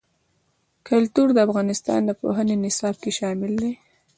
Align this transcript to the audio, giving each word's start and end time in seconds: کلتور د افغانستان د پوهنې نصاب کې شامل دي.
کلتور 0.87 1.27
د 1.33 1.37
افغانستان 1.47 1.99
د 2.05 2.11
پوهنې 2.21 2.55
نصاب 2.63 2.95
کې 3.03 3.11
شامل 3.19 3.51
دي. 3.61 3.71